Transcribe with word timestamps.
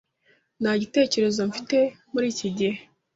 Nta 0.61 0.71
gitekerezo 0.81 1.39
mfite 1.49 1.77
muri 2.11 2.25
iki 2.33 2.47
gihe. 2.57 2.77